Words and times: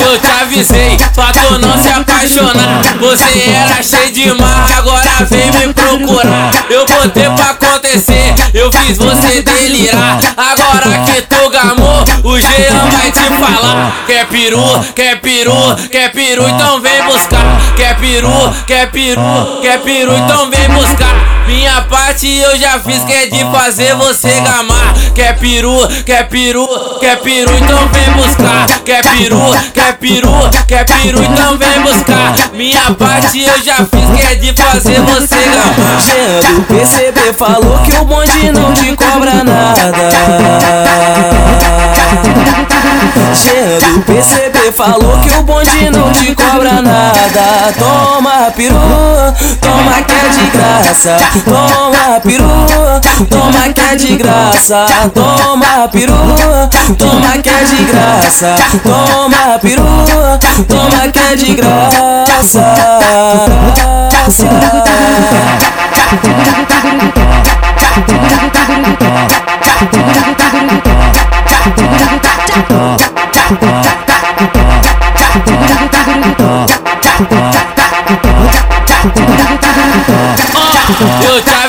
Eu 0.00 0.18
te 0.18 0.30
avisei 0.40 0.96
pra 1.14 1.32
tu 1.32 1.58
não 1.58 1.82
se 1.82 1.88
apaixonar. 1.88 2.82
Você 3.00 3.50
era 3.50 3.82
cheio 3.82 4.12
de 4.12 4.32
mar, 4.34 4.66
agora 4.76 5.10
vem 5.28 5.50
me 5.50 5.72
procurar. 5.74 6.50
Eu 6.70 6.86
botei 6.86 7.28
pra 7.30 7.50
acontecer, 7.50 8.34
eu 8.54 8.70
fiz 8.72 8.96
você 8.96 9.42
delirar. 9.42 10.18
Agora 10.36 11.04
que 11.04 11.22
tu 11.22 11.50
gamou, 11.50 12.04
o 12.24 12.40
Jean 12.40 12.45
vai 12.45 12.45
te 12.45 12.45
falar. 13.46 14.04
Quer 14.06 14.26
peru, 14.26 14.84
quer 14.94 15.20
peru, 15.20 15.76
quer 15.90 16.10
peru, 16.12 16.48
então 16.48 16.80
vem 16.80 17.02
buscar. 17.04 17.60
Quer 17.76 17.96
peru, 17.98 18.54
quer 18.66 18.90
peru, 18.90 19.60
quer 19.62 19.80
peru, 19.80 20.16
então 20.16 20.50
vem 20.50 20.68
buscar. 20.70 21.36
Minha 21.46 21.82
parte 21.82 22.26
eu 22.26 22.58
já 22.58 22.80
fiz, 22.80 23.04
que 23.04 23.12
é 23.12 23.26
de 23.28 23.44
fazer 23.52 23.94
você 23.94 24.40
gamar. 24.40 24.94
Quer 25.14 25.38
peru, 25.38 25.78
quer 26.04 26.28
peru, 26.28 26.66
quer 26.98 27.20
peru, 27.20 27.56
então 27.56 27.88
vem 27.88 28.12
buscar. 28.14 28.66
Quer 28.84 29.02
peru, 29.02 29.40
quer 29.72 29.96
peru, 29.96 30.32
quer 30.66 30.84
peru, 30.84 31.22
então 31.22 31.56
vem 31.56 31.80
buscar. 31.82 32.34
Minha 32.52 32.90
parte 32.94 33.42
eu 33.42 33.62
já 33.62 33.76
fiz, 33.76 34.20
que 34.20 34.26
é 34.26 34.34
de 34.34 34.52
fazer 34.60 35.00
você 35.02 35.36
gamar. 35.36 36.00
Jean 36.04 36.54
do 36.54 36.62
PCB 36.62 37.32
falou 37.32 37.78
que 37.78 37.96
o 37.96 38.04
bonde 38.04 38.50
não 38.52 38.72
te 38.72 38.96
cobra 38.96 39.44
nada. 39.44 40.75
Jean 43.34 43.78
do 43.78 44.00
PCB 44.02 44.72
falou 44.72 45.18
que 45.20 45.30
o 45.36 45.42
bonde 45.42 45.90
não 45.90 46.12
te 46.12 46.34
cobra 46.34 46.82
nada. 46.82 47.72
Toma 47.78 48.50
peru, 48.54 48.74
toma 49.60 50.02
que 50.02 50.14
é 50.14 50.28
de 50.28 50.50
graça. 50.50 51.16
Toma 51.44 52.20
peru, 52.20 52.66
toma 53.28 53.72
que 53.72 53.80
é 53.80 53.96
de 53.96 54.16
graça. 54.16 54.86
Toma 55.14 55.88
peru, 55.88 56.14
toma 56.98 57.38
que 57.38 57.48
é 57.48 57.64
de 57.64 57.84
graça. 57.84 58.56
Toma 58.82 59.58
peru, 59.60 59.84
toma 60.68 61.08
que 61.12 61.18
é 61.18 61.36
de 61.36 61.54
graça. 61.54 62.76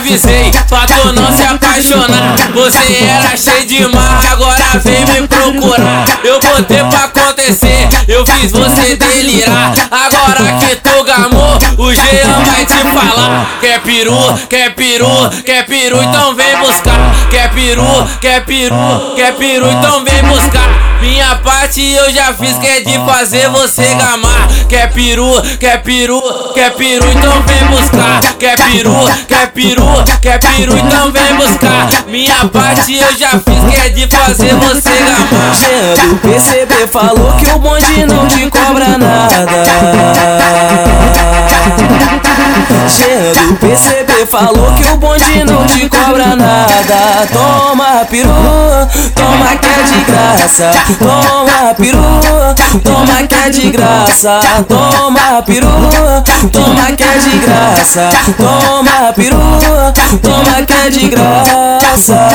Avisei 0.07 0.51
pra 0.69 0.85
tu 0.85 1.11
não 1.13 1.35
se 1.35 1.43
apaixonar. 1.43 2.35
Você 2.53 3.03
era 3.03 3.35
cheio 3.35 3.65
de 3.65 3.87
mar, 3.93 4.21
agora 4.31 4.79
vem 4.83 5.05
me 5.05 5.27
procurar. 5.27 6.05
Eu 6.23 6.39
botei 6.39 6.83
pra 6.85 7.03
acontecer, 7.05 7.89
eu 8.07 8.25
fiz 8.25 8.51
você 8.51 8.95
delirar. 8.95 9.73
Agora 9.91 10.59
que 10.59 10.75
tu 10.77 11.03
gamou, 11.03 11.57
o 11.77 11.93
Jean 11.93 12.43
vai 12.45 12.65
te 12.65 12.77
falar. 12.77 13.57
Quer 13.59 13.81
peru, 13.81 14.17
quer 14.49 14.73
peru, 14.75 15.29
quer 15.45 15.65
peru, 15.65 16.01
então 16.01 16.33
vem 16.35 16.57
buscar. 16.57 17.27
Quer 17.29 17.51
peru, 17.51 18.07
quer 18.21 18.45
peru, 18.45 19.13
quer 19.15 19.35
peru, 19.35 19.69
então 19.69 20.03
vem 20.05 20.23
buscar. 20.23 20.87
Minha 21.01 21.35
eu 21.81 22.11
já 22.11 22.33
fiz, 22.33 22.57
que 22.57 22.67
é 22.67 22.81
de 22.81 22.93
fazer 23.05 23.49
você 23.49 23.83
gamar. 23.95 24.47
Quer 24.67 24.91
peru, 24.91 25.41
quer 25.59 25.81
peru, 25.81 26.21
quer 26.53 26.73
peru, 26.73 27.05
então 27.11 27.41
vem 27.43 27.67
buscar. 27.67 28.19
Quer 28.39 28.57
peru, 28.57 28.93
quer 29.27 29.51
peru, 29.51 29.83
quer 30.21 30.39
peru, 30.39 30.77
então 30.77 31.11
vem 31.11 31.35
buscar. 31.35 31.87
Minha 32.07 32.47
parte 32.49 32.95
eu 32.95 33.17
já 33.17 33.29
fiz, 33.29 33.69
que 33.69 33.75
é 33.79 33.89
de 33.89 34.07
fazer 34.07 34.55
você 34.55 34.89
gamar. 34.89 35.53
Jean 35.55 36.09
do 36.09 36.15
PCB 36.17 36.87
falou 36.87 37.33
que 37.33 37.49
o 37.51 37.59
bonde 37.59 38.05
não 38.05 38.27
te 38.27 38.49
cobra 38.49 38.97
nada. 38.97 39.45
Jean 42.87 43.33
do 43.33 43.55
PCB 43.55 44.25
falou 44.25 44.73
que 44.73 44.83
o 44.89 44.97
bonde 44.97 45.43
não 45.43 45.65
te 45.65 45.87
cobra 45.89 46.35
nada. 46.35 47.27
Toma 47.31 48.05
peru, 48.05 48.29
toma 49.15 49.55
graça. 50.37 50.71
Toma 50.99 51.73
peru, 51.75 51.99
toma 52.83 53.27
que 53.27 53.35
é 53.35 53.49
de 53.49 53.71
graça. 53.71 54.39
Toma 54.67 55.41
peru, 55.43 55.67
toma 56.51 56.91
que 56.95 57.03
é 57.03 57.17
de 57.17 57.37
graça. 57.39 58.09
Toma 58.37 59.13
peru, 59.13 59.39
toma 60.21 60.65
que 60.65 60.73
é 60.73 60.89
de 60.89 61.09
graça. 61.09 62.29